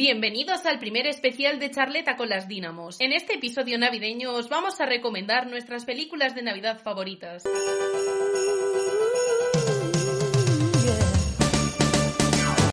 [0.00, 2.98] Bienvenidos al primer especial de Charleta con las Dínamos.
[3.02, 7.44] En este episodio navideño os vamos a recomendar nuestras películas de Navidad favoritas.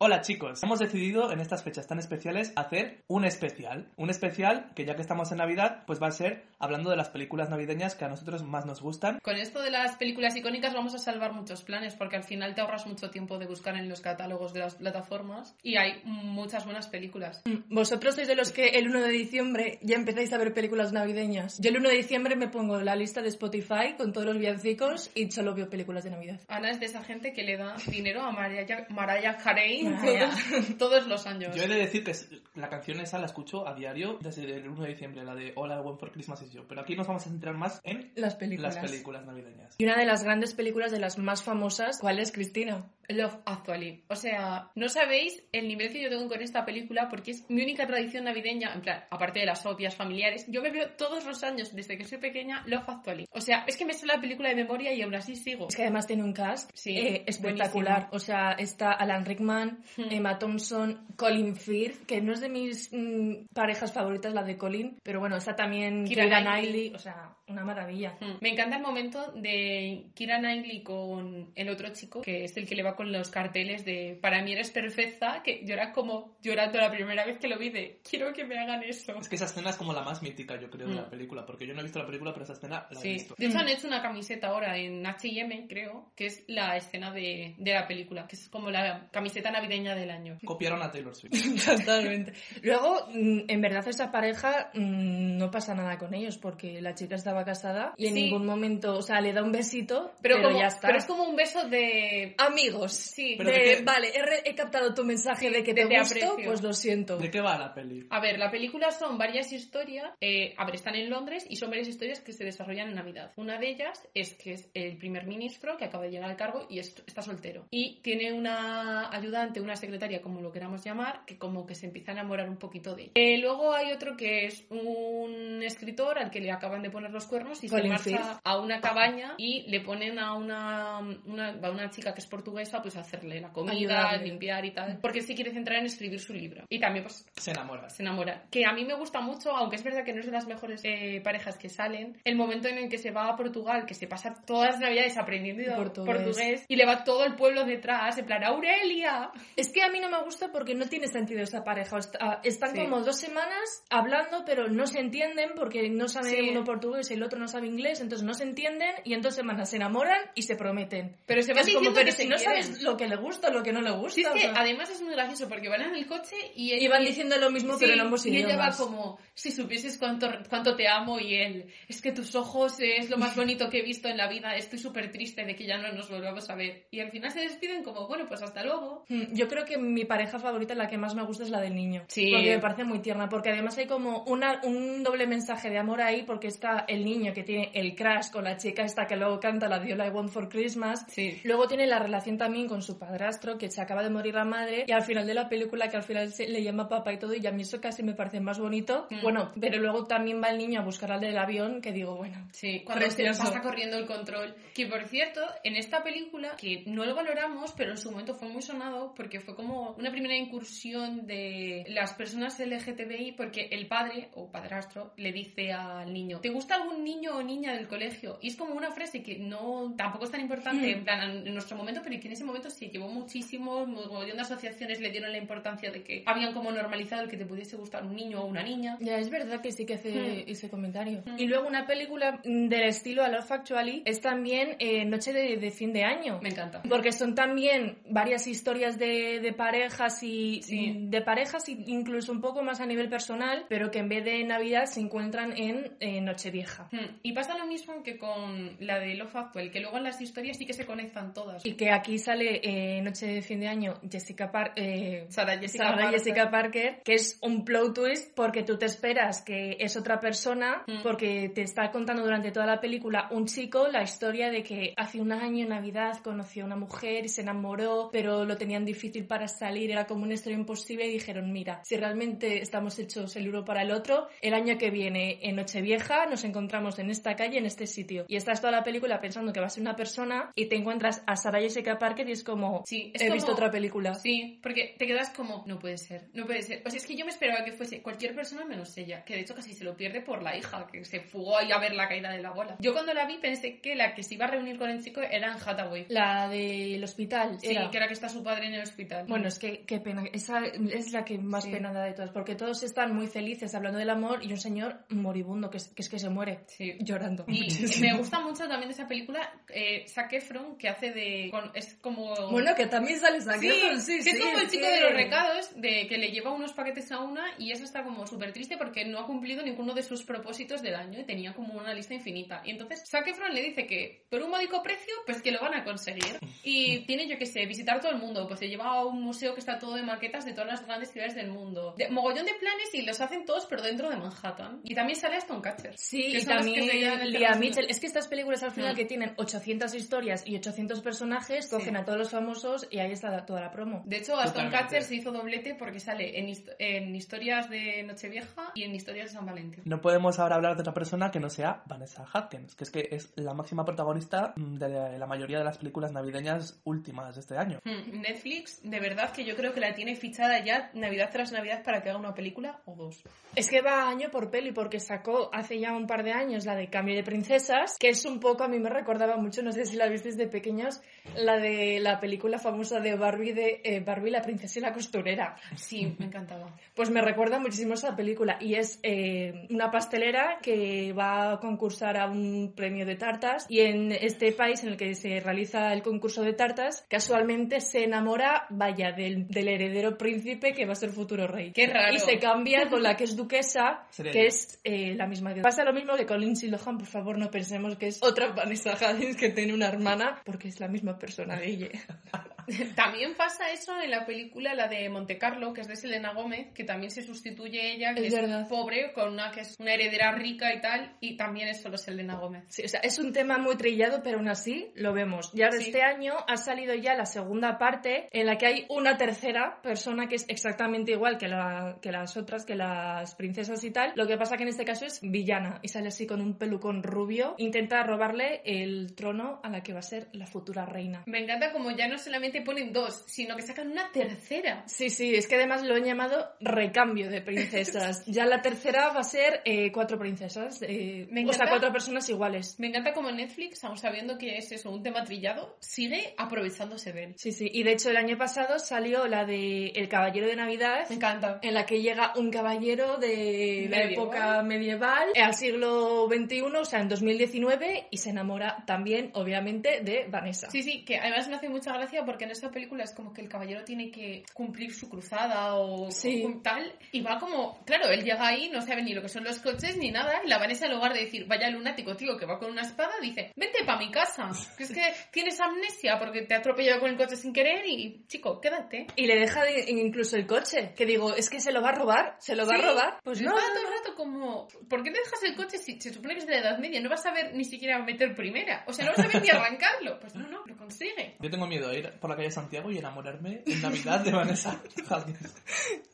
[0.00, 3.88] Hola chicos, hemos decidido en estas fechas tan especiales hacer un especial.
[3.96, 7.08] Un especial que ya que estamos en Navidad, pues va a ser hablando de las
[7.08, 9.18] películas navideñas que a nosotros más nos gustan.
[9.24, 12.60] Con esto de las películas icónicas vamos a salvar muchos planes porque al final te
[12.60, 16.86] ahorras mucho tiempo de buscar en los catálogos de las plataformas y hay muchas buenas
[16.86, 17.42] películas.
[17.68, 21.58] Vosotros sois de los que el 1 de diciembre ya empezáis a ver películas navideñas.
[21.60, 25.10] Yo el 1 de diciembre me pongo la lista de Spotify con todos los villancicos
[25.16, 26.40] y solo veo películas de Navidad.
[26.46, 29.87] Ana es de esa gente que le da dinero a Mariah, Mariah Carey.
[29.96, 31.54] Todos, todos los años.
[31.54, 32.14] Yo he de decir que
[32.54, 35.70] la canción esa la escucho a diario desde el 1 de diciembre, la de All
[35.70, 36.64] I Want for Christmas is You.
[36.68, 38.74] Pero aquí nos vamos a centrar más en Las películas.
[38.74, 39.74] las películas navideñas.
[39.78, 42.86] Y una de las grandes películas de las más famosas, ¿cuál es, Cristina?
[43.08, 44.04] Love Actually.
[44.08, 47.62] O sea, no sabéis el nivel que yo tengo con esta película porque es mi
[47.62, 51.42] única tradición navideña, en plan, aparte de las obvias familiares, yo me veo todos los
[51.42, 53.26] años desde que soy pequeña Love Actually.
[53.32, 55.68] O sea, es que me sé la película de memoria y aún así sigo.
[55.68, 58.08] Es que además tiene un cast Sí, eh, espectacular.
[58.08, 58.16] buenísimo.
[58.16, 63.46] O sea, está Alan Rickman, Emma Thompson, Colin Firth, que no es de mis mm,
[63.54, 66.42] parejas favoritas la de Colin, pero bueno, está también Keira Knightley.
[66.42, 68.16] Knightley, o sea, una maravilla.
[68.20, 68.36] Hmm.
[68.40, 72.74] Me encanta el momento de Kira Knightley con el otro chico, que es el que
[72.74, 76.78] le va con los carteles de para mí eres perfecta, que yo era como llorando
[76.80, 79.14] la primera vez que lo vi de quiero que me hagan eso.
[79.20, 81.10] Es que esa escena es como la más mítica, yo creo, de la Mm.
[81.10, 81.46] película.
[81.46, 83.08] Porque yo no he visto la película, pero esa escena la he Sí.
[83.10, 83.34] visto.
[83.38, 87.54] De hecho, han hecho una camiseta ahora en H&M, creo, que es la escena de,
[87.56, 90.36] de la película, que es como la camiseta navideña del año.
[90.44, 91.30] Copiaron a Taylor Swift.
[91.64, 92.32] Totalmente.
[92.62, 97.14] Luego, mm, en verdad, esa pareja mm, no pasa nada con ellos porque la chica
[97.14, 98.22] estaba casada y en Sí.
[98.24, 100.88] ningún momento, o sea, le da un besito, Pero, pero, como, ya está.
[100.88, 102.34] pero es como un beso de...
[102.38, 105.74] Amigos, Sí, Pero de, de qué- vale, he, re- he captado tu mensaje de que
[105.74, 106.44] de te te gusto, aprecio.
[106.44, 107.16] pues lo siento.
[107.18, 108.06] ¿De qué va la peli?
[108.10, 110.12] A ver, la película son varias historias.
[110.20, 113.32] eh, a ver, están en Londres y son varias historias que se desarrollan en Navidad.
[113.36, 116.66] Una de ellas es que es el primer ministro que acaba de llegar al cargo
[116.68, 117.66] y es- está soltero.
[117.70, 122.12] Y tiene una ayudante, una secretaria, como lo queramos llamar, que como que se empieza
[122.12, 123.12] a enamorar un poquito de ella.
[123.14, 127.26] Eh, luego hay otro que es un escritor al que le acaban de poner los
[127.26, 128.40] cuernos y se Colin marcha Firth.
[128.44, 132.77] a una cabaña y le ponen a una, una, a una chica que es portuguesa
[132.82, 134.26] pues hacerle la comida, Ayudarle.
[134.26, 134.98] limpiar y tal.
[135.00, 136.64] Porque se quiere centrar en escribir su libro.
[136.68, 137.88] Y también pues Se enamora.
[137.88, 138.44] se enamora.
[138.50, 140.80] Que a mí me gusta mucho, aunque es verdad que no es de las mejores
[140.84, 144.06] eh, parejas que salen, el momento en el que se va a Portugal, que se
[144.06, 146.16] pasa todas las navidades aprendiendo Portugués.
[146.16, 146.64] portugués.
[146.68, 149.30] y le va todo el pueblo detrás, en plan, ¡Aurelia!
[149.56, 151.98] Es que a mí no me gusta porque no tiene sentido esa pareja.
[151.98, 152.14] Est-
[152.44, 152.80] Están Sí.
[152.82, 156.48] como dos semanas hablando, pero no se entienden porque no sabe Sí.
[156.50, 159.34] uno portugués y el otro no sabe inglés, entonces no se entienden y en dos
[159.34, 161.16] semanas se enamoran y se prometen.
[161.26, 162.57] Pero se van es como, diciendo pero que si se no quieren.
[162.62, 164.14] Sabes lo que le gusta o lo que no le gusta.
[164.14, 166.72] Sí, es o que sea, además es muy gracioso porque van en el coche y,
[166.74, 168.76] y van diciendo lo mismo, Sí, pero en ambos y ella va idiomas.
[168.76, 173.18] como, si supieses cuánto, cuánto te amo y él, es que tus ojos es lo
[173.18, 175.92] más bonito que he visto en la vida, estoy súper triste de que ya no
[175.92, 176.86] nos volvamos a ver.
[176.90, 179.04] Y al final se despiden como, bueno, pues hasta luego.
[179.08, 181.74] Mm, Yo creo que mi pareja favorita, la que más me gusta, es la del
[181.74, 182.04] niño.
[182.08, 182.30] Sí.
[182.32, 183.28] Porque me parece muy tierna.
[183.28, 187.32] Porque además hay como una, un doble mensaje de amor ahí, porque está el niño
[187.32, 190.30] que tiene el crash con la chica esta que luego canta la All I Want
[190.30, 191.04] for Christmas.
[191.08, 191.40] Sí.
[191.44, 194.84] Luego tiene la relación también con su padrastro, que se acaba de morir la madre.
[194.86, 197.34] Y al final de la película, que al final se le llama papá y todo,
[197.34, 199.06] y a mí eso casi me parece más bonito.
[199.10, 199.22] Mm.
[199.22, 202.48] Bueno, pero luego también va el niño a buscar al del avión, que digo, bueno.
[202.52, 203.44] Sí, cuando se Precioso.
[203.44, 204.54] pasa corriendo el control.
[204.74, 208.48] Que por cierto, en esta película, que no lo valoramos, pero en su momento fue
[208.48, 214.30] muy sonado porque fue como una primera incursión de las personas LGTBI porque el padre
[214.34, 218.38] o padrastro le dice al niño, ¿te gusta algún niño o niña del colegio?
[218.40, 220.98] Y es como una frase que no tampoco es tan importante Mm.
[220.98, 225.00] en plan en nuestro momento, pero en ese momento sí llevó muchísimo, montón de asociaciones
[225.00, 228.14] le dieron la importancia de que habían como normalizado el que te pudiese gustar un
[228.14, 228.96] niño o una niña.
[229.00, 230.44] Ya, es verdad que sí que hace Hmm.
[230.50, 231.22] ese comentario.
[231.26, 231.38] Hmm.
[231.38, 235.56] Y luego una película mm, del estilo A Love Actually es también eh, Noche de,
[235.56, 236.38] de fin de año.
[236.42, 236.82] Me encanta.
[236.88, 240.94] Porque son también varias historias de, de parejas y Sí.
[240.98, 244.42] de parejas y incluso un poco más a nivel personal, pero que en vez de
[244.44, 246.88] Navidad se encuentran en eh, Nochevieja.
[246.92, 247.18] Hmm.
[247.22, 250.56] Y pasa lo mismo que con la de Love Actual, que luego en las historias
[250.56, 251.64] sí que se conectan todas.
[251.64, 255.84] Y que aquí sale eh, Noche de fin de año Jessica, Par eh, Sarah Jessica
[255.84, 256.18] Sarah Parker.
[256.18, 260.84] Jessica Parker, que es un plot twist porque tú te esperas que es otra persona,
[260.86, 261.02] Mm.
[261.02, 265.20] porque te está contando durante toda la película un chico la historia de que hace
[265.20, 269.24] un año en Navidad conoció a una mujer y se enamoró, pero lo tenían difícil
[269.26, 273.48] para salir, era como una historia imposible y dijeron, mira, si realmente estamos hechos el
[273.48, 277.58] uno para el otro, el año que viene en Nochevieja nos encontramos en esta calle,
[277.58, 278.24] en este sitio.
[278.28, 281.22] Y estás toda la película pensando que va a ser una persona y te encuentras
[281.26, 284.14] a Sarah Jessica Parker y es como, Sí, es he como- visto otra película.
[284.14, 286.82] Sí, porque te quedas como, no puede ser, no puede ser.
[286.86, 289.40] O sea, es que yo me esperaba que fuese cualquier persona menos ella, que de
[289.40, 292.08] hecho casi se lo pierde por la hija, que se fugó ahí a ver la
[292.08, 292.76] caída de la bola.
[292.80, 295.20] Yo cuando la vi pensé que la que se iba a reunir con el chico
[295.20, 296.06] era en Hathaway.
[296.08, 297.58] La del hospital.
[297.60, 297.90] Sí, era.
[297.90, 299.26] que era que está su padre en el hospital.
[299.28, 300.24] Bueno, es que qué pena.
[300.32, 301.70] Esa es la que más Sí.
[301.70, 305.04] pena da de todas, porque todos están muy felices hablando del amor y un señor
[305.10, 306.94] moribundo que es que, es que se muere Sí.
[307.00, 307.44] llorando.
[307.48, 307.68] Y
[308.00, 311.48] me gusta mucho también de esa película eh, Zac Efron, que hace de...
[311.50, 312.50] con- es como...
[312.50, 314.90] Bueno, que también sale Zac Sí, sí, que es sí, como el es chico que-
[314.92, 318.26] de los recados, de que le lleva unos paquetes a una y eso está como
[318.26, 321.74] súper triste porque no ha cumplido ninguno de sus propósitos del año y tenía como
[321.74, 322.62] una lista infinita.
[322.64, 325.74] Y entonces Zac Efron le dice que por un módico precio, pues que lo van
[325.74, 326.38] a conseguir.
[326.62, 329.54] Y tiene, yo que sé, visitar todo el mundo, pues se lleva a un museo
[329.54, 331.94] que está todo de maquetas de todas las grandes ciudades del mundo.
[331.96, 334.80] De, mogollón de planes y los hacen todos pero dentro de Manhattan.
[334.84, 335.94] Y también sale Aston Catcher.
[335.96, 336.86] Sí, que y también
[337.32, 337.54] Lea.
[337.54, 337.86] Mitchell.
[337.88, 338.96] Es que estas películas al final Mm.
[338.96, 343.44] que tienen 800 historias y 800 personajes, cogen a todos los famosos y ahí está
[343.44, 344.02] toda la promo.
[344.06, 344.78] De hecho, Aston Totalmente.
[344.78, 349.30] Catcher se hizo doblete porque sale en, hist- en historias de Nochevieja y en historias
[349.30, 349.82] de San Valentín.
[349.84, 353.08] No podemos ahora hablar de otra persona que no sea Vanessa Hudgens, que es que
[353.10, 357.80] es la máxima protagonista de la mayoría de las películas navideñas últimas de este año.
[357.84, 361.82] Hmm, Netflix, de verdad que yo creo que la tiene fichada ya Navidad tras Navidad
[361.84, 363.22] para que haga una película o dos.
[363.54, 366.76] Es que va año por peli porque sacó hace ya un par de años la
[366.76, 369.84] de Cambio de Princesas, que es un poco, a mí me recordaba mucho, no sé
[369.86, 371.00] si la visteis de pequeños,
[371.36, 375.56] la de la película famosa de Barbie de eh, Barbie la princesa y la costurera.
[375.76, 376.74] Sí, me encantaba.
[376.94, 382.16] Pues me recuerda muchísimo esa película y es eh, una pastelera que va a concursar
[382.16, 386.02] a un premio de tartas y en este país en el que se realiza el
[386.02, 391.10] concurso de tartas casualmente se enamora, vaya, del, del heredero príncipe que va a ser
[391.10, 391.72] futuro rey.
[391.72, 392.14] Qué raro.
[392.14, 395.54] Y se cambia con la que es duquesa, que es eh, la misma.
[395.54, 398.48] que- Pasa lo mismo que con Lindsay Lohan, por favor no pensemos que es otra
[398.52, 401.77] Vanessa Hudgens que tiene una hermana porque es la misma persona de ella.
[401.78, 402.00] 耶
[402.32, 402.44] 哈
[402.96, 406.72] También pasa eso en la película, la de Monte Carlo, que es de Selena Gómez,
[406.74, 410.32] que también se sustituye ella, que Es es, pobre, con una que es una heredera
[410.32, 412.64] rica y tal, y también es solo Selena Gómez.
[412.68, 415.50] Sí, o sea, es un tema muy trillado, pero aún así lo vemos.
[415.52, 415.84] Ya Sí.
[415.84, 420.28] este año ha salido ya la segunda parte en la que hay una tercera persona
[420.28, 424.12] que es exactamente igual que, la, que las otras, que las princesas y tal.
[424.16, 427.02] Lo que pasa que en este caso es villana y sale así con un pelucón
[427.02, 427.54] rubio.
[427.58, 431.22] Intenta robarle el trono a la que va a ser la futura reina.
[431.26, 434.84] Me encanta como ya no solamente ponen dos, sino que sacan una tercera.
[434.86, 438.24] Sí, sí, es que además lo han llamado recambio de princesas.
[438.26, 441.92] Ya la tercera va a ser eh, cuatro princesas, eh, Me o sea, encanta- cuatro
[441.92, 442.76] personas iguales.
[442.78, 447.24] Me encanta como Netflix, aun sabiendo que es eso, un tema trillado, sigue aprovechándose de
[447.24, 447.34] él.
[447.36, 451.08] Sí, sí, y de hecho el año pasado salió la de El Caballero de Navidad,
[451.08, 451.58] Me encanta.
[451.62, 454.12] en la que llega un caballero de la Medieval.
[454.12, 460.26] época medieval al siglo XXI, o sea, en 2019, y se enamora también, obviamente, de
[460.28, 460.70] Vanessa.
[460.70, 463.40] Sí, sí, que además me hace mucha gracia porque en esta película es como que
[463.42, 466.44] el caballero tiene que cumplir su cruzada o, Sí.
[466.62, 469.58] tal, y va como, claro, él llega ahí, no sabe ni lo que son los
[469.60, 472.58] coches ni nada, y la Vanessa en lugar de decir, vaya lunático, tío, que va
[472.58, 476.54] con una espada, dice, vente para mi casa, que es que tienes amnesia porque te
[476.54, 479.06] ha atropellado con el coche sin querer y, chico, quédate.
[479.16, 481.94] Y le deja de- incluso el coche, que digo, es que se lo va a
[481.94, 483.18] robar, se lo va Sí, a robar.
[483.22, 486.34] Pues no, todo el rato como, ¿por qué te dejas el coche si se supone
[486.34, 487.00] que es de la Edad Media?
[487.00, 489.50] No vas a ver ni siquiera meter primera, o sea, no vas a ver ni
[489.50, 490.18] arrancarlo.
[490.20, 491.36] Pues no, no, lo consigue.
[491.40, 494.78] Yo tengo miedo de ir por la calle Santiago y enamorarme en Navidad de Vanessa
[495.08, 495.54] Hudgens.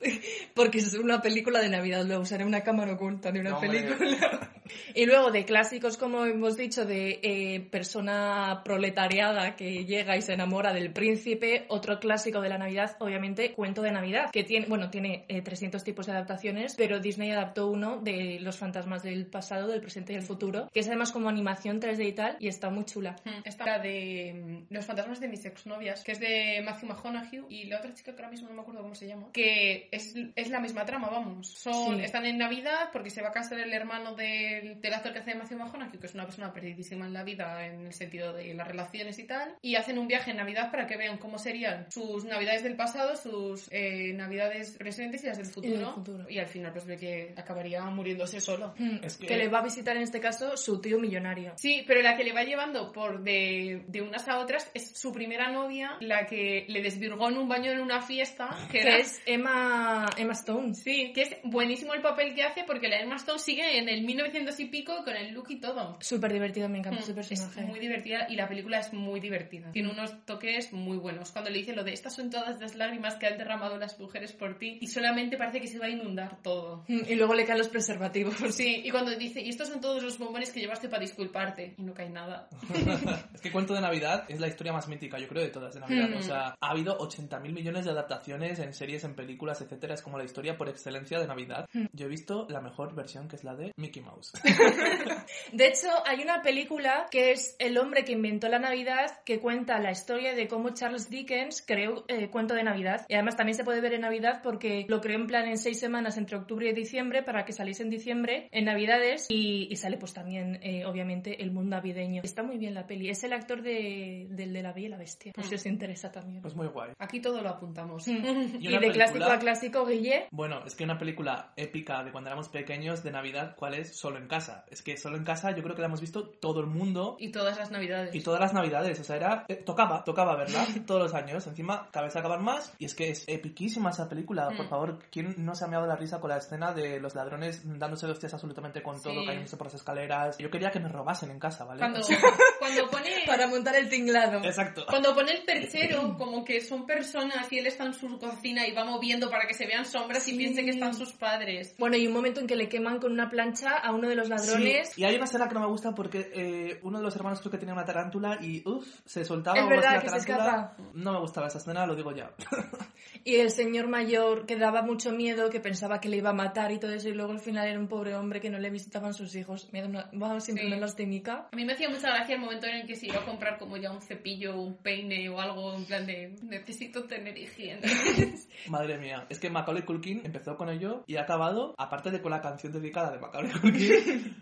[0.54, 3.83] Porque es una película de Navidad, luego usaré una cámara oculta de una No, hombre.
[3.83, 4.50] película.
[4.95, 10.33] Y luego de clásicos, como hemos dicho, de eh, persona proletariada que llega y se
[10.33, 14.90] enamora del príncipe, otro clásico de la Navidad, obviamente, Cuento de Navidad, que tiene, bueno,
[14.90, 19.69] tiene eh, 300 tipos de adaptaciones, pero Disney adaptó uno de los fantasmas del pasado,
[19.69, 22.71] del presente y del futuro, que es además como animación 3D y tal, y está
[22.71, 23.16] muy chula.
[23.45, 27.64] Esta la de mm, Los fantasmas de mis exnovias, que es de Matthew McConaughey, y
[27.64, 30.50] la otra chica que ahora mismo no me acuerdo cómo se llama, que es, es
[30.50, 31.49] la misma trama, vamos.
[31.49, 32.04] Son, Sí.
[32.04, 35.18] Están en Navidad porque se va a casar el hermano de del, del actor que
[35.21, 38.33] hace de Matthew McConaughey, que es una persona perdidísima en la vida en el sentido
[38.33, 41.38] de las relaciones y tal, y hacen un viaje en Navidad para que vean cómo
[41.38, 45.75] serían sus Navidades del pasado, sus eh, Navidades presentes y las del futuro.
[45.75, 46.30] Y del futuro.
[46.30, 48.75] Y al final pues ve que acabaría muriéndose solo.
[48.78, 49.26] Mm, Es que...
[49.26, 51.52] que- le va a visitar en este caso su tío millonario.
[51.56, 55.12] Sí, pero la que le va llevando por de, de unas a otras es su
[55.12, 58.97] primera novia, la que le desvirgó en un baño en una fiesta, que, Que era-
[58.99, 60.75] es Emma, Emma Stone.
[60.75, 64.02] Sí, que es buenísimo el papel que hace porque la Emma Stone sigue en el
[64.02, 65.97] 1900 y pico con el look y todo.
[66.01, 67.63] Súper divertido, me encanta Mm, su Es personaje.
[67.63, 69.71] muy divertida y la película es muy divertida.
[69.73, 71.31] Tiene unos toques muy buenos.
[71.33, 74.33] Cuando le dice lo de estas son todas las lágrimas que han derramado las mujeres
[74.33, 76.85] por ti y solamente parece que se va a inundar todo.
[76.89, 78.35] Mm, Y luego le caen los preservativos.
[78.55, 81.83] Sí, y cuando dice, y estos son todos los bombones que llevaste para disculparte, y
[81.83, 82.49] no cae nada.
[83.35, 85.81] es que Cuento de Navidad es la historia más mítica, yo creo, de todas de
[85.81, 86.09] Navidad.
[86.11, 86.17] Hmm.
[86.19, 89.95] O sea, ha habido 80.000 millones de adaptaciones en series, en películas, etcétera.
[89.95, 91.69] Es como la historia por excelencia de Navidad.
[91.93, 94.33] Yo he visto la mejor versión, que es la de Mickey Mouse.
[95.53, 99.79] De hecho, hay una película que es El hombre que inventó la Navidad, que cuenta
[99.79, 103.07] la historia de cómo Charles Dickens creó eh, Cuento de Navidad.
[103.09, 105.79] Y además también se puede ver en Navidad porque lo creó en plan en seis
[105.81, 109.97] semanas entre octubre y diciembre para que saliese en diciembre, en Navidades, y, y sale
[109.97, 112.23] pues también, eh, obviamente, el mundo navideño.
[112.25, 113.09] Está muy bien la peli.
[113.11, 116.11] Es el actor de, del de La Bella y la Bestia, por si os interesa
[116.13, 116.43] también.
[116.43, 116.93] Pues muy guay.
[116.99, 118.07] Aquí todo lo apuntamos.
[118.09, 118.25] Mm.
[118.65, 122.13] Y Y, de clásico película- a clásico, Guille, Bueno, es que una película épica de
[122.13, 123.97] cuando éramos pequeños de Navidad, ¿cuál es?
[123.97, 124.64] Solo en casa.
[124.71, 127.31] Es que solo en casa yo creo que la hemos visto todo el mundo Y
[127.31, 128.14] todas las navidades.
[128.14, 128.99] y todas las navidades.
[129.00, 129.45] O sea, era.
[129.49, 131.47] eh, tocaba, tocaba verla todos los años.
[131.47, 132.73] Encima, cada vez acaban más.
[132.78, 134.49] Y es que es epiquísima esa película.
[134.57, 134.69] Por Mm.
[134.69, 138.07] favor, ¿quién no se ha meado la risa con la escena de los ladrones dándose
[138.07, 139.26] de hostias absolutamente con todo, Sí.
[139.26, 140.38] cayéndose por las escaleras?
[140.38, 141.78] Yo quería que me robasen en casa, ¿vale?
[141.81, 142.00] Cuando,
[142.59, 143.11] cuando pone...
[143.26, 144.38] para montar el tinglado.
[144.45, 144.85] Exacto.
[144.88, 148.73] Cuando pone el perchero, como que son personas y él está en su cocina y
[148.73, 150.37] va moviendo para que se vean sombras y Sí.
[150.38, 151.75] piense que están sus padres.
[151.78, 154.28] Bueno, y un momento en que le queman con una plancha a uno de los
[154.28, 154.90] ladrones.
[154.90, 157.40] Sí, y hay una escena que no me gusta porque eh, uno de los hermanos
[157.40, 160.73] creo que tenía una tarántula y uff, se soltaba Es verdad la que se tarántula.
[160.75, 160.90] escapa.
[160.94, 162.30] No me gustaba esa escena, lo digo ya.
[163.26, 166.73] Y el señor mayor que daba mucho miedo, que pensaba que le iba a matar
[166.73, 169.14] y todo eso, y luego al final era un pobre hombre que no le visitaban
[169.14, 169.68] sus hijos.
[169.73, 170.11] Me da una...
[170.12, 170.71] Vamos, siempre Sí.
[170.80, 171.49] lastimika.
[171.52, 173.59] A mí me hacía mucha gracia el momento en el que se iba a comprar
[173.59, 177.80] como ya un cepillo, un peine o algo en plan de necesito tener higiene.
[178.68, 182.30] Madre mía, es que Macaulay Culkin empezó con ello y ha acabado, aparte de con
[182.33, 183.90] la canción dedicada de Macaulay Culkin,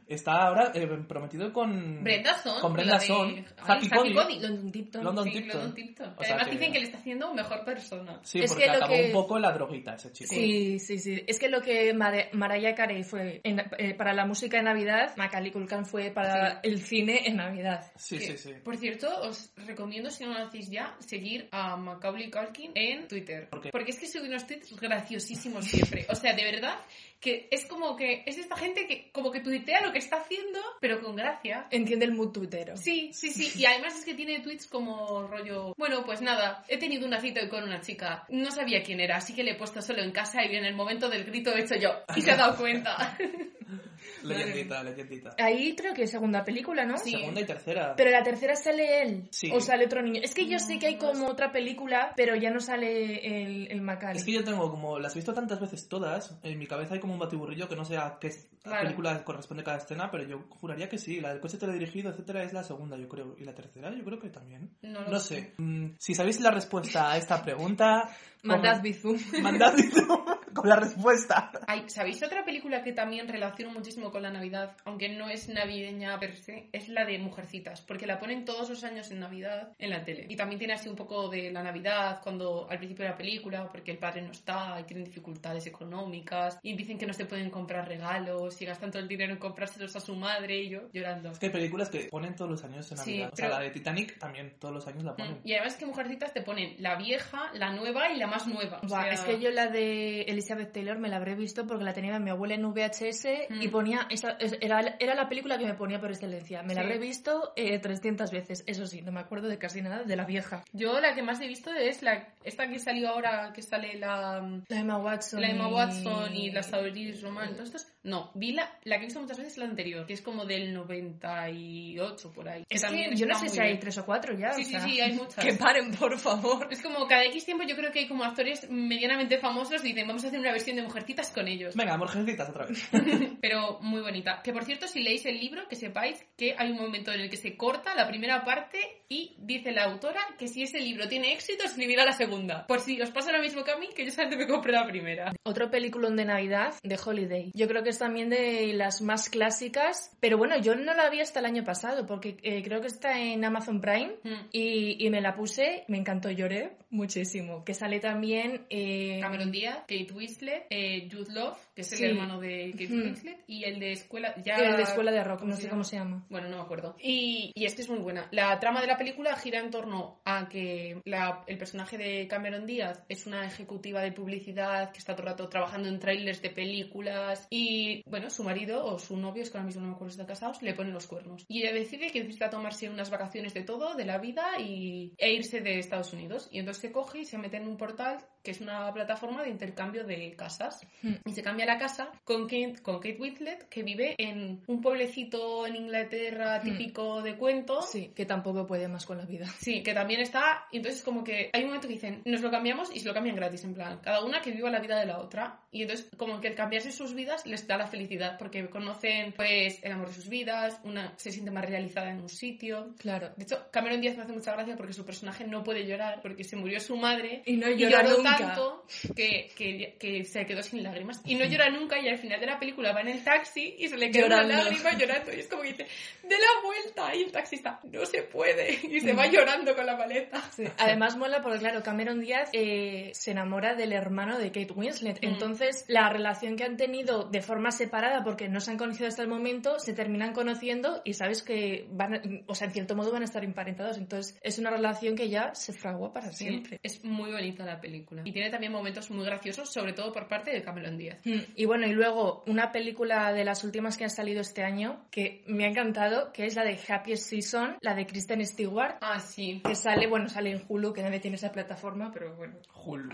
[0.07, 2.02] está ahora eh, prometido con...
[2.02, 2.61] Brenda Son.
[2.61, 4.12] Con Brenda de- Son, Ay, Happy Cody.
[4.12, 5.04] London Tipton.
[5.04, 5.59] London Sí, Tipton.
[5.61, 6.14] London Tipton.
[6.16, 8.21] O sea Además que- dicen que le está haciendo mejor persona.
[8.23, 10.35] Sí, Es porque que lo acabó que- un poco en la droguita ese chico.
[10.35, 11.23] Sí, sí, sí.
[11.26, 15.14] Es que lo que Mara- Mariah Carey fue en- eh, para la música de Navidad,
[15.16, 16.57] Macaulay Culkin fue para Sí.
[16.64, 17.90] el cine en Navidad.
[17.97, 18.52] Sí, Que, sí, sí.
[18.64, 23.49] Por cierto, os recomiendo, si no lo hacéis ya, seguir a Macaulay Culkin en Twitter.
[23.49, 23.71] ¿Por qué?
[23.71, 26.07] Porque es que sube unos tweets graciosísimos siempre.
[26.09, 26.76] O sea, de verdad,
[27.22, 30.58] que es como que es esta gente que como que tuitea lo que está haciendo,
[30.80, 31.68] pero con gracia.
[31.70, 32.76] Entiende el mood tuitero.
[32.76, 33.52] Sí, sí, sí.
[33.62, 37.40] Y además es que tiene tweets como rollo, bueno, pues nada, he tenido una cita
[37.40, 40.10] hoy con una chica, no sabía quién era, así que le he puesto solo en
[40.10, 41.90] casa y en el momento del grito he hecho yo.
[42.16, 43.16] Y se ha dado cuenta.
[44.23, 45.35] Leyendita, leyendita.
[45.38, 46.97] Ahí creo que es segunda película, ¿no?
[46.99, 47.12] Sí.
[47.12, 47.94] Segunda y tercera.
[47.97, 49.28] Pero la tercera sale él.
[49.30, 49.50] Sí.
[49.52, 50.21] O sale otro niño.
[50.23, 53.80] Es que yo sé que hay como otra película, pero ya no sale el, el
[53.82, 54.16] Macaulay.
[54.18, 57.00] Es que yo tengo como, las he visto tantas veces todas, en mi cabeza hay
[57.00, 58.30] como un batiburrillo que no sé a qué
[58.62, 58.82] Claro.
[58.85, 61.21] película corresponde cada escena, pero yo juraría que sí.
[61.21, 63.35] La del coche teledirigido, etcétera, es la segunda, yo creo.
[63.37, 64.71] Y la tercera, yo creo que también.
[64.82, 65.35] No lo No sé.
[65.35, 65.54] sé.
[65.59, 68.09] Mm, si sabéis la respuesta a esta pregunta,
[68.44, 69.16] Mandad Bizum.
[69.40, 69.75] mandad
[70.54, 71.50] con la respuesta.
[71.66, 76.18] Ay, ¿Sabéis otra película que también relaciono muchísimo con la Navidad, aunque no es navideña
[76.18, 76.68] per se?
[76.73, 80.26] Es la de Mujercitas, porque la ponen todos los años en Navidad en la tele.
[80.28, 83.68] Y también tiene así un poco de la Navidad cuando al principio de la película,
[83.71, 87.50] porque el padre no está y tienen dificultades económicas y dicen que no se pueden
[87.50, 91.30] comprar regalos y gastan todo el dinero en comprárselos a su madre y yo llorando.
[91.30, 93.30] Es que hay películas que ponen todos los años en Sí, Navidad.
[93.32, 95.32] o sea, pero- la de Titanic también todos los años la ponen.
[95.35, 98.47] Mm, Y además es que Mujercitas te ponen la vieja, la nueva y la más
[98.47, 98.80] nueva.
[98.82, 101.84] O Buah, sea, es que yo la de Elizabeth Taylor me la habré visto porque
[101.84, 103.70] la tenía mi abuela en VHS y Mm.
[103.70, 104.06] ponía.
[104.11, 106.62] esa- es- era, era la película que me ponía por excelencia.
[106.62, 106.87] Me la Sí.
[106.87, 108.64] habré visto eh, 300 veces.
[108.66, 110.64] Eso sí, no me acuerdo de casi nada de la vieja.
[110.72, 114.40] Yo la que más he visto es la esta que salió ahora, que sale la...
[114.68, 115.40] La Emma Watson.
[115.40, 117.87] La Emma y- Watson y la Saoirse Roman, todos estos.
[118.02, 120.44] No, vi la, la que he visto muchas veces es la anterior, que es como
[120.44, 122.64] del 98 por ahí.
[122.68, 123.80] Es que también yo no sé si hay bien.
[123.80, 124.52] tres o cuatro ya.
[124.52, 125.44] Sí, o sí, sea, sí, hay muchas.
[125.44, 126.66] Que paren, por favor.
[126.70, 130.06] Es como cada X tiempo yo creo que hay como actores medianamente famosos y dicen
[130.08, 131.74] vamos a hacer una versión de Mujercitas con ellos.
[131.76, 132.88] Venga, Mujercitas otra vez.
[133.40, 134.40] Pero muy bonita.
[134.42, 137.30] Que por cierto, si leéis el libro, que sepáis que hay un momento en el
[137.30, 141.32] que se corta la primera parte y dice la autora que si ese libro tiene
[141.32, 142.66] éxito, escribirá la segunda.
[142.66, 144.86] Por si os pasa lo mismo que a mí, que yo solamente me compré la
[144.86, 145.32] primera.
[145.44, 147.50] Otro peliculón de Navidad, de Holiday.
[147.54, 151.20] Yo creo que es también de las más clásicas, pero bueno, yo no la vi
[151.20, 154.46] hasta el año pasado, porque eh, creo que está en Amazon Prime Mm.
[154.52, 157.64] y, y me la puse, me encantó, lloré muchísimo.
[157.64, 158.66] Que sale también...
[158.70, 160.21] eh, Cameron Díaz, Kate Winslet,
[160.70, 162.04] eh, Jude Love, que es el Sí.
[162.04, 162.94] hermano de Kate Ujú.
[163.04, 164.34] Winslet, y el de escuela...
[164.44, 164.56] Ya...
[164.56, 166.24] el de Escuela de Rock, ¿cómo no sé cómo se llama.
[166.30, 166.96] Bueno, no me acuerdo.
[167.00, 168.28] Y, y es que es muy buena.
[168.30, 172.66] La trama de la película gira en torno a que la- el personaje de Cameron
[172.66, 176.50] Díaz es una ejecutiva de publicidad que está todo el rato trabajando en trailers de
[176.50, 180.10] películas y, bueno, su marido o su novio, es que ahora mismo no me acuerdo
[180.10, 181.44] si están casados, le ponen los cuernos.
[181.48, 185.32] Y ella decide que necesita tomarse unas vacaciones de todo, de la vida y, e
[185.32, 186.48] irse de Estados Unidos.
[186.50, 189.50] Y entonces se coge y se mete en un portal que es una plataforma de
[189.50, 190.87] intercambio de casas.
[191.02, 191.14] Hmm.
[191.25, 195.66] Y se cambia la casa con Kate, con Kate Winslet, que vive en un pueblecito
[195.66, 197.80] en Inglaterra típico de cuento.
[197.80, 197.87] Hmm.
[197.90, 199.46] Sí, que tampoco puede más con la vida.
[199.58, 200.66] Sí, que también está.
[200.70, 203.14] y Entonces, como que hay un momento que dicen, nos lo cambiamos y se lo
[203.14, 205.61] cambian gratis, en plan, cada una que viva la vida de la otra.
[205.70, 209.82] Y entonces, como que el cambiarse sus vidas les da la felicidad, porque conocen, pues,
[209.82, 212.94] el amor de sus vidas, una se siente más realizada en un sitio.
[212.99, 213.30] Claro.
[213.37, 216.44] De hecho, Cameron Díaz me hace mucha gracia porque su personaje no puede llorar porque
[216.44, 218.31] se murió su madre Y no y llora lloró nunca.
[218.38, 218.86] Tanto
[219.16, 221.20] que, que, que se quedó sin lágrimas.
[221.24, 223.88] Y no llora nunca y al final de la película va en el taxi y
[223.88, 224.54] se le queda Llorando.
[224.54, 225.32] una lágrima llorando.
[225.32, 225.86] Y es como que dice,
[226.32, 227.14] de la vuelta.
[227.14, 228.78] Y el taxista, no se puede.
[228.90, 230.40] Y se va llorando con la maleta.
[230.52, 230.64] Sí.
[230.78, 235.20] Además mola porque, claro, Cameron Díaz eh, se enamora del hermano de Kate Winslet.
[235.22, 235.26] Mm.
[235.28, 239.22] Entonces, la relación que han tenido de forma separada, porque no se han conocido hasta
[239.22, 243.12] el momento, se terminan conociendo y sabes que van, a- o sea, en cierto modo
[243.12, 243.96] van a estar emparentados.
[243.98, 246.78] Entonces, es una relación que ya se fragua para siempre.
[246.82, 248.22] Es muy bonita la película.
[248.24, 251.18] Y tiene también momentos muy graciosos, sobre todo por parte de Cameron Díaz.
[251.24, 255.04] Mm, Y bueno, y luego una película de las últimas que han salido este año
[255.10, 259.18] que me ha encantado, que es la de Happiest Season, la de Kristen Stewart, Ah,
[259.18, 259.62] sí.
[259.64, 263.10] que sale, bueno, sale en Hulu, que nadie tiene esa plataforma, pero bueno, Hulu.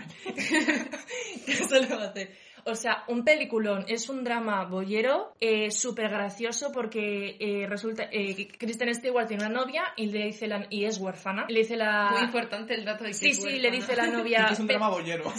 [1.45, 2.35] ¿Qué se le va a hacer?
[2.65, 8.35] O sea, un peliculón, es un drama bollero, eh, súper gracioso porque eh, resulta eh,
[8.35, 11.45] que Kristen Stewart tiene una novia y le dice la, y es huérfana.
[11.49, 13.61] Le dice la Muy importante el dato de que Sí, es sí, huérfana.
[13.63, 15.23] le dice la novia es un "Ve- drama bollero.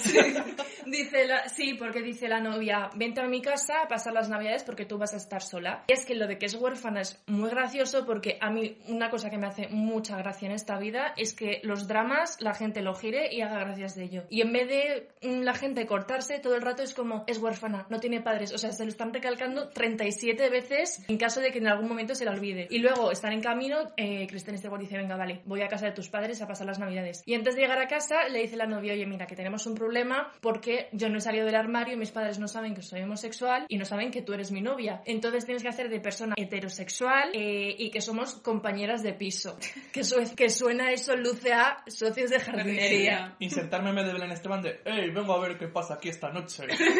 [0.87, 4.65] Dice la, sí, porque dice la novia, vente a mi casa a pasar las navidades
[4.65, 5.85] porque tú vas a estar sola.
[5.89, 9.11] Y es que lo de que es huérfana es muy gracioso porque a mí una
[9.11, 12.81] cosa que me hace mucha gracia en esta vida es que los dramas la gente
[12.83, 14.25] lo gire y haga gracias de ello.
[14.31, 17.87] Y en vez de mm, la gente cortarse, todo el rato es como, es huérfana,
[17.91, 18.53] no tiene padres.
[18.53, 22.15] O sea, se lo están recalcando 37 veces en caso de que en algún momento
[22.15, 22.67] se la olvide.
[22.71, 25.93] Y luego están en camino, eh, Kristen Stewart dice, venga, vale, voy a casa de
[25.93, 27.23] tus padres a pasar las navidades.
[27.27, 29.75] Y antes de llegar a casa le dice la novia, oye, mira, que tenemos un
[29.75, 33.03] problema porque yo no he salido del armario y mis padres no saben que soy
[33.03, 35.03] homosexual y no saben que tú eres mi novia.
[35.07, 39.59] Entonces tienes que hacer de persona heterosexual eh, y que somos compañeras de piso.
[39.93, 43.35] Que, su- que suena eso, luce a socios de jardinería.
[43.41, 46.65] Insertarme de Belén Esteban de, hey, vengo a ver qué pasa aquí esta noche.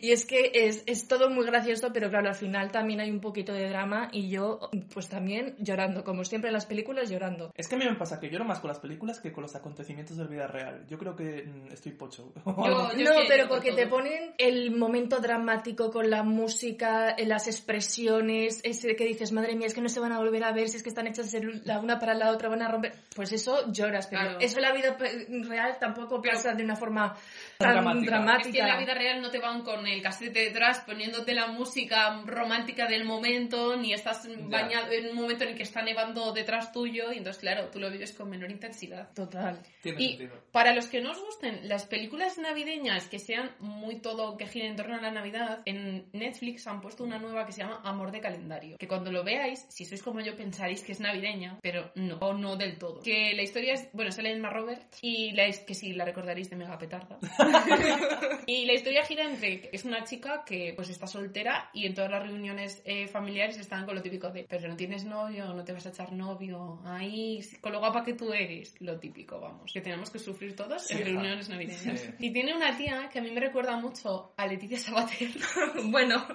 [0.00, 3.20] Y es que es, es todo muy gracioso, pero claro, al final también hay un
[3.20, 7.52] poquito de drama y yo, pues también llorando, como siempre en las películas, llorando.
[7.56, 9.54] Es que a mí me pasa que lloro más con las películas que con los
[9.54, 10.86] acontecimientos de la vida real.
[10.88, 12.32] Yo creo que mm, estoy pocho.
[12.46, 18.60] Yo- No, pero porque te ponen el momento dramático con la música, eh, las expresiones,
[18.62, 20.76] ese que dices, madre mía, es que no se van a volver a ver, si
[20.76, 22.92] es que están hechas la una para la otra, van a romper.
[23.14, 24.38] Pues eso lloras, pero Claro.
[24.40, 24.96] eso en la vida
[25.48, 27.14] real tampoco Pero- pasa de una forma
[27.58, 28.10] Tan tan dramática.
[28.10, 28.48] dramática.
[28.48, 31.48] Es que en la vida real no te van con el casete detrás poniéndote la
[31.48, 36.32] música romántica del momento, ni estás bañado en un momento en el que está nevando
[36.32, 39.12] detrás tuyo, y entonces, claro, tú lo vives con menor intensidad.
[39.14, 39.60] Total.
[39.82, 40.42] Tiene Y sentido.
[40.52, 44.70] para los que no os gusten las películas navideñas que sean muy todo que giren
[44.70, 48.10] en torno a la Navidad, en Netflix han puesto una nueva que se llama Amor
[48.12, 48.78] de Calendario.
[48.78, 52.32] Que cuando lo veáis, si sois como yo, pensaréis que es navideña, pero no, o
[52.34, 53.00] no del todo.
[53.02, 56.56] Que la historia es, bueno, sale Emma Roberts y la, que sí, la recordaréis de
[56.56, 57.18] Mega Petarda.
[58.46, 62.10] y la historia gira entre es una chica que pues está soltera y en todas
[62.10, 65.72] las reuniones eh, familiares están con lo típico de pero no tienes novio, no te
[65.72, 69.80] vas a echar novio, ahí con lo guapa que tú eres, lo típico, vamos, que
[69.80, 71.08] tenemos que sufrir todos Sí, en hija.
[71.08, 72.00] reuniones navideñas.
[72.00, 72.10] Sí.
[72.18, 75.30] Y tiene una tía que a mí me recuerda mucho a Leticia Sabater,
[75.84, 76.26] bueno,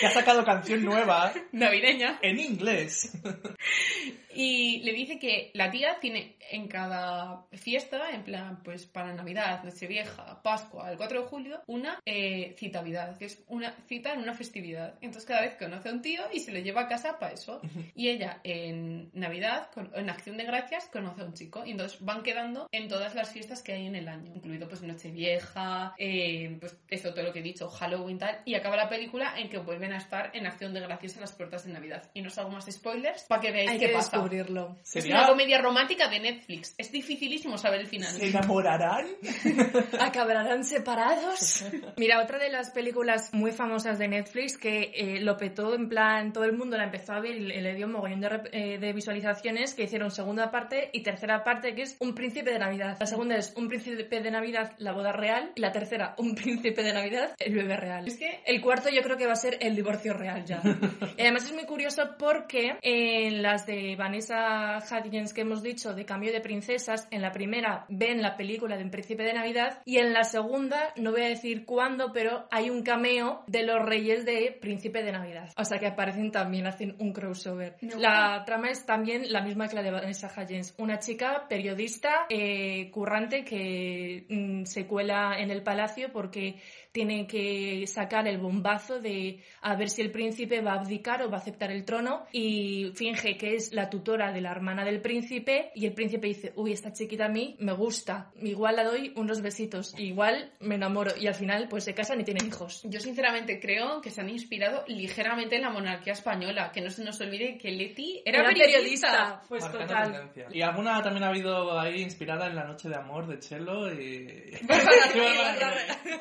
[0.00, 3.12] Que ha sacado canción nueva navideña, en inglés.
[4.34, 9.62] Y le dice que la tía tiene en cada fiesta, en plan, pues para Navidad,
[9.64, 14.34] Nochevieja, Pascua, el 4 de julio, una eh, citavidad, que es una cita en una
[14.34, 14.94] festividad.
[15.00, 17.60] Entonces cada vez conoce a un tío y se lo lleva a casa para eso.
[17.94, 21.64] Y ella en Navidad, en Acción de Gracias, conoce a un chico.
[21.64, 24.82] Y entonces van quedando en todas las fiestas que hay en el año, incluido pues
[24.82, 28.40] Nochevieja, eh, pues eso, todo lo que he dicho, Halloween, tal.
[28.44, 31.32] Y acaba la película en que vuelven a estar en Acción de Gracias a las
[31.32, 32.10] puertas de Navidad.
[32.14, 34.23] Y no os hago más spoilers para que veáis Hay qué que pasa.
[34.28, 34.78] Descubrirlo.
[34.82, 36.74] Es ¿Sería- una comedia romántica de Netflix.
[36.78, 38.10] Es dificilísimo saber el final.
[38.10, 39.06] ¿Se enamorarán?
[40.00, 41.64] ¿Acabarán separados?
[41.96, 46.32] Mira, otra de las películas muy famosas de Netflix que eh, lo petó, en plan,
[46.32, 48.92] todo el mundo la empezó a ver y le, dio un mogollón de, eh, de
[48.92, 52.96] visualizaciones, que hicieron segunda parte y tercera parte, que es Un Príncipe de Navidad.
[53.00, 56.82] La segunda es Un Príncipe de Navidad, la boda real, y la tercera, Un Príncipe
[56.82, 58.06] de Navidad, el bebé real.
[58.06, 60.60] Es que El cuarto yo creo que va a ser el divorcio real ya.
[61.16, 66.04] y además es muy curioso porque en las de Vanessa Hudgens que hemos dicho de
[66.04, 69.98] cambio de princesas, en la primera ven la película de Un príncipe de Navidad y
[69.98, 74.24] en la segunda, no voy a decir cuándo, pero hay un cameo de los reyes
[74.24, 75.50] de Príncipe de Navidad.
[75.56, 77.76] O sea que aparecen también, hacen un crossover.
[77.98, 80.76] La trama es también la misma que la de Vanessa Hudgens.
[80.78, 86.60] Una chica periodista eh, currante que mm, se cuela en el palacio porque
[86.94, 91.28] tiene que sacar el bombazo de a ver si el príncipe va a abdicar o
[91.28, 95.00] va a aceptar el trono y finge que es la tutora de la hermana del
[95.00, 99.12] príncipe y el príncipe dice, uy, esta chiquita a mí me gusta, igual la doy
[99.16, 102.82] unos besitos, igual me enamoro y al final pues se casan y tienen hijos.
[102.84, 106.70] yo sinceramente creo que se han inspirado ligeramente en la monarquía española.
[106.72, 109.42] Que no se nos olvide que Leti era, periodista.
[109.48, 110.12] Pues Marcando total.
[110.12, 110.46] tendencia.
[110.52, 114.52] Y alguna también ha habido ahí inspirada en La Noche de Amor de Chelo y...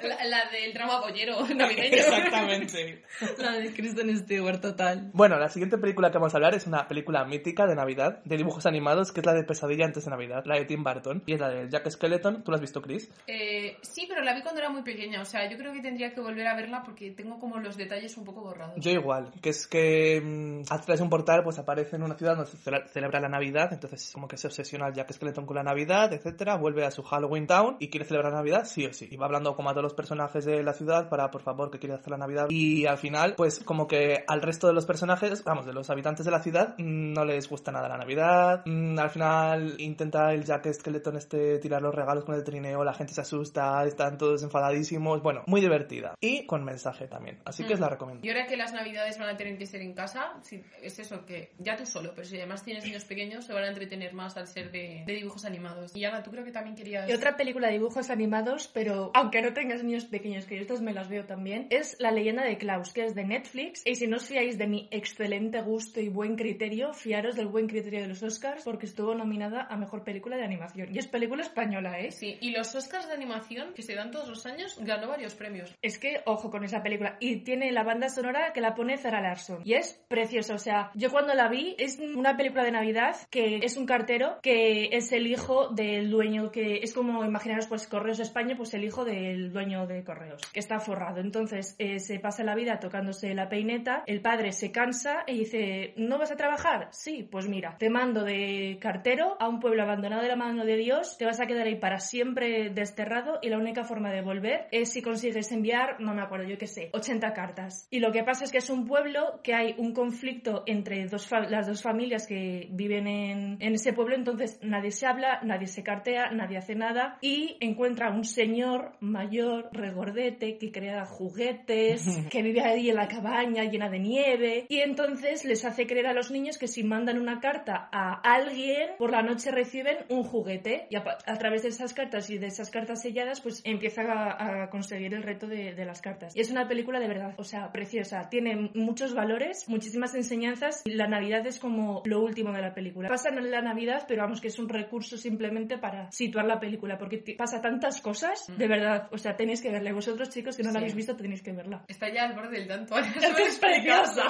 [0.04, 1.98] La, la del drama bollero navideño.
[1.98, 3.04] Exactamente.
[3.38, 5.12] La de Kristen Stewart total.
[5.14, 8.38] Bueno, la siguiente película que vamos a hablar es una película mítica de Navidad, de
[8.38, 11.34] dibujos animados, que es la de Pesadilla antes de Navidad, la de Tim Burton, y
[11.34, 12.44] es la de Jack Skeleton.
[12.44, 13.10] ¿Tú la has visto, Chris?
[13.28, 15.22] Eh, sí, pero la vi cuando era muy pequeña.
[15.22, 18.16] O sea, yo creo que tendría que volver a verla porque tengo como los detalles
[18.18, 18.76] un poco borrados.
[18.78, 22.16] Yo igual, que es que mm, a través de un portal pues aparece en una
[22.16, 25.46] ciudad donde se cele- celebra la Navidad, entonces como que se obsesiona el Jack Skeleton
[25.46, 28.94] con la Navidad, etcétera, vuelve a su Halloween Town y quiere celebrar Navidad sí o
[28.94, 29.08] sí.
[29.12, 31.80] Y va hablando como a todos los personajes de la ciudad para, por favor, que
[31.80, 32.48] quiere hacer la Navidad.
[32.50, 36.26] Y al final, pues como que al resto de los personajes, vamos, de los habitantes
[36.26, 38.64] de la ciudad, mm, no les gusta nada la Navidad.
[38.66, 42.94] Mm, al final intenta el Jack Skeleton este tirar los regalos con el trineo, la
[42.94, 45.22] gente se asusta, están todos enfadadísimos.
[45.24, 46.16] Bueno, muy divertida.
[46.20, 47.40] Y con mensaje también.
[47.46, 48.26] Así que os la recomiendo.
[48.26, 51.26] Y ahora que las navidades van a tener que ser en casa, sí, es eso,
[51.26, 54.38] que ya tú solo, pero si además tienes niños pequeños, se van a entretener más
[54.38, 55.96] al ser de, de dibujos animados.
[55.96, 57.10] Y Ana, tú creo que también querías...
[57.10, 60.82] Y otra película de dibujos animados, pero aunque no tengas niños pequeños, que yo estas
[60.82, 63.82] me las veo también, es La leyenda de Klaus, que es de Netflix.
[63.86, 67.68] Y si no os fiáis de mi excelente gusto y buen criterio, fiaros del buen
[67.68, 70.94] criterio de los Oscars, porque estuvo nominada a Mejor Película de Animación.
[70.94, 72.12] Y es película española, ¿eh?
[72.12, 75.76] Sí, y los Oscars de animación, que se dan todos los años, ganó varios premios.
[75.82, 77.18] Es que, ojo con esa película.
[77.20, 79.62] Y tiene la banda sonora que la pone Zara Larson.
[79.64, 80.56] Y es preciosa.
[80.56, 84.40] O sea, yo cuando la vi, es una película de Navidad que es un cartero
[84.42, 88.84] que es el hijo del dueño, que es como imaginaros, pues Correos España, pues el
[88.84, 91.20] hijo del dueño de Correos, que está forrado.
[91.20, 94.04] Entonces eh, se pasa la vida tocándose la peineta.
[94.06, 96.88] El padre se cansa y dice: ¿No vas a trabajar?
[96.92, 100.78] Sí, pues mira, te mando de cartero a un pueblo abandonado de la mano de
[100.78, 104.68] Dios, te vas a quedar ahí para siempre desterrado y la única forma de volver
[104.72, 107.88] es si consigues enviar, no me acuerdo, yo qué sé, 80 cartas.
[107.90, 111.30] Y lo que pasa es que es un pueblo que hay un conflicto entre dos
[111.50, 115.84] las dos familias que viven en, en ese pueblo, entonces nadie se habla, nadie se
[115.84, 122.62] cartea, nadie hace nada y encuentra un señor mayor, regordete, que crea juguetes, que vive
[122.62, 126.58] ahí en la cabaña llena de nieve y entonces les hace creer a los niños
[126.58, 131.04] que si mandan una carta a alguien, por la noche reciben un juguete y a,
[131.26, 135.14] a través de esas cartas y de esas cartas selladas pues empieza a, a conseguir
[135.14, 136.36] el reto de, de las cartas.
[136.36, 138.30] Y es una película de verdad, o sea, preciosa.
[138.30, 143.10] Tiene muchos valores, muchísimas enseñanzas y la Navidad es como lo último de la película.
[143.10, 146.98] Pasan en la Navidad, pero vamos que es un recurso simplemente para situar la película
[146.98, 149.10] porque pasa tantas cosas, de verdad.
[149.12, 149.92] O sea, tenéis que verla.
[150.06, 151.84] Vosotros chicos que no la habéis visto tenéis que verla.
[151.88, 152.96] Está ya al borde del tanto.
[153.24, 154.26] Es que es preciosa.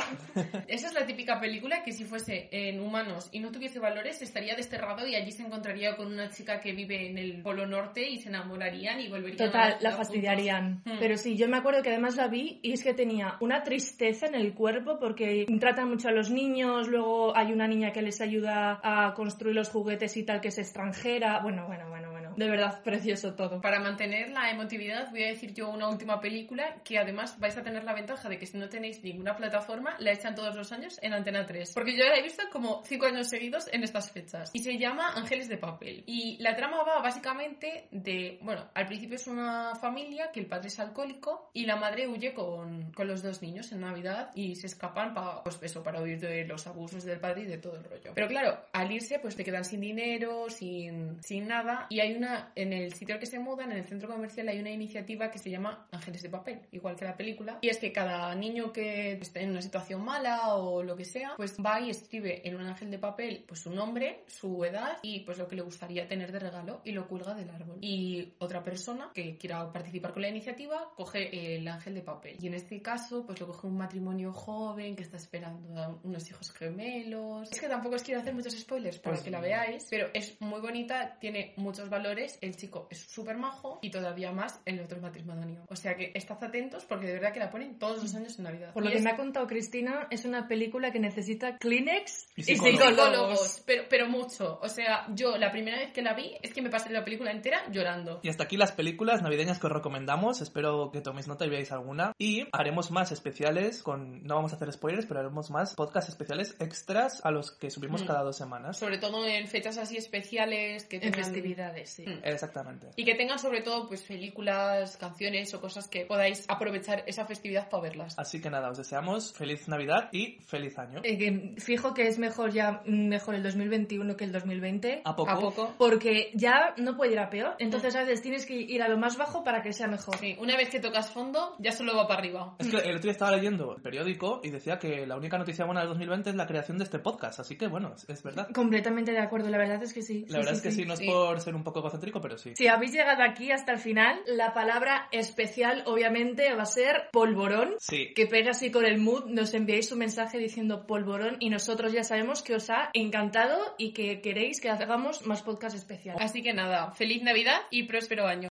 [0.67, 4.55] Esa es la típica película que si fuese en humanos y no tuviese valores estaría
[4.55, 8.19] desterrado y allí se encontraría con una chica que vive en el Polo Norte y
[8.19, 10.73] se enamorarían y volverían a Total, la ciudad fastidiarían.
[10.75, 10.93] juntos.
[10.93, 10.99] Mm.
[10.99, 14.27] Pero sí, yo me acuerdo que además la vi y es que tenía una tristeza
[14.27, 18.21] en el cuerpo porque tratan mucho a los niños, luego hay una niña que les
[18.21, 21.39] ayuda a construir los juguetes y tal que es extranjera.
[21.41, 22.12] Bueno, bueno, bueno.
[22.37, 23.61] De verdad, precioso todo.
[23.61, 27.63] Para mantener la emotividad, voy a decir yo una última película que además vais a
[27.63, 30.99] tener la ventaja de que si no tenéis ninguna plataforma, la echan todos los años
[31.01, 31.73] en Antena 3.
[31.73, 34.51] Porque yo la he visto como cinco años seguidos en estas fechas.
[34.53, 36.03] Y se llama Ángeles de Papel.
[36.05, 40.67] Y la trama va básicamente de, bueno, al principio es una familia que el padre
[40.67, 44.67] es alcohólico y la madre huye con, con los dos niños en Navidad y se
[44.67, 47.83] escapan para, pues eso, para huir de los abusos del padre y de todo el
[47.83, 48.11] rollo.
[48.15, 51.87] Pero claro, al irse pues te quedan sin dinero, sin, sin nada.
[51.89, 52.22] Y hay una,
[52.55, 55.39] en el sitio al que se mudan, en el centro comercial, hay una iniciativa que
[55.39, 57.59] se llama Ángeles de Papel, igual que la película.
[57.62, 61.33] Y es que cada niño que esté en una situación mala o lo que sea,
[61.38, 65.21] pues va y escribe en un ángel de papel pues su nombre, su edad y
[65.21, 67.77] pues lo que le gustaría tener de regalo y lo cuelga del árbol.
[67.81, 72.38] Y otra persona que quiera participar con la iniciativa coge el ángel de papel.
[72.39, 76.29] Y en este caso pues lo coge un matrimonio joven que está esperando a unos
[76.29, 77.51] hijos gemelos.
[77.51, 79.43] Es que tampoco os quiero hacer muchos spoilers para Pues que la no.
[79.43, 84.32] veáis, pero es muy bonita, tiene muchos valores, el chico es súper majo y todavía
[84.32, 85.65] más el otro matrimonio.
[85.69, 88.45] O sea que estad atentos porque de verdad que la ponen todos los años en
[88.45, 88.73] Navidad.
[88.73, 92.28] Por lo Y que es- me ha contado Cristina, es una película que necesita Kleenex
[92.36, 93.63] Y y psicólogos.
[93.65, 94.60] pero, pero mucho.
[94.62, 97.32] O sea, yo la primera vez que la vi es que me pasé la película
[97.32, 98.19] entera llorando.
[98.23, 100.41] Y hasta aquí las películas navideñas que os recomendamos.
[100.41, 102.13] Espero que toméis nota y veáis alguna.
[102.17, 104.23] Y haremos más especiales con.
[104.23, 108.04] No vamos a hacer spoilers, pero haremos más podcasts especiales extras a los que subimos
[108.04, 108.08] Mm.
[108.08, 108.78] cada dos semanas.
[108.78, 111.23] Sobre todo en fechas así especiales que en tengan...
[111.23, 112.02] festividades, sí.
[112.05, 112.19] Mm.
[112.23, 112.87] Exactamente.
[112.95, 117.69] Y que tengan sobre todo pues películas, canciones o cosas que podáis aprovechar esa festividad
[117.69, 118.15] para verlas.
[118.17, 121.01] Así que nada, os deseamos feliz Navidad y feliz año.
[121.03, 125.01] Eh, que fijo que es mejor ya mejor el 2021 que el 2020.
[125.05, 125.31] ¿A poco?
[125.31, 125.73] ¿A poco?
[125.77, 127.55] Porque ya no puede ir a peor.
[127.59, 130.17] Entonces a veces tienes que ir a lo más bajo para que sea mejor.
[130.17, 132.55] Sí, una vez que tocas fondo, ya solo va para arriba.
[132.59, 135.65] Es que el otro día estaba leyendo el periódico y decía que la única noticia
[135.65, 137.39] buena del 2020 es la creación de este podcast.
[137.39, 138.47] Así que bueno, es, verdad.
[138.53, 140.25] Completamente de acuerdo, la verdad es que sí.
[140.29, 141.07] La verdad es que sí, no es sí.
[141.07, 142.53] por ser un poco egocéntrico, pero sí.
[142.56, 147.75] Si habéis llegado aquí hasta el final, la palabra especial obviamente va a ser polvorón.
[147.79, 148.13] Sí.
[148.15, 152.03] Que pega así con el mood, nos enviáis un mensaje diciendo polvorón y nosotros ya
[152.03, 156.21] sabemos que os ha encantado y que queréis que hagamos más podcast especiales.
[156.21, 158.52] Así que nada, feliz Navidad y próspero año.